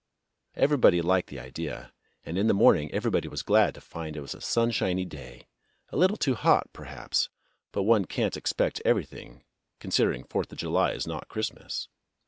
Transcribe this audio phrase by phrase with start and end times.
[0.55, 1.93] Everybody liked the idea,
[2.25, 5.47] and in the morning everybody was glad to find it was a sunshiny day;
[5.89, 7.29] a little too hot, perhaps,
[7.71, 9.43] but one can't expect every thing,
[9.79, 11.87] considering Fourth of July is not Christmas.